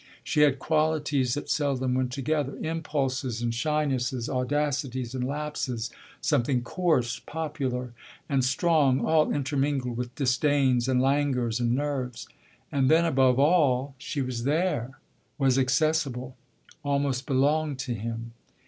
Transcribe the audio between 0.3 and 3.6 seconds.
had qualities that seldom went together impulses and